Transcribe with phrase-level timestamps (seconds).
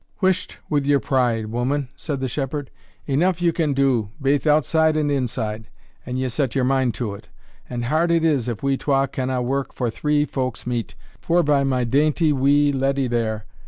[0.19, 2.71] "Whisht wi' your pride, woman," said the shepherd;
[3.07, 5.67] "eneugh you can do, baith outside and inside,
[6.07, 7.29] an ye set your mind to it;
[7.69, 11.83] and hard it is if we twa canna work for three folk's meat, forby my
[11.83, 13.45] dainty wee leddy there.